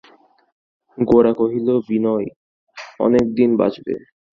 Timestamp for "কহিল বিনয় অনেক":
1.33-3.25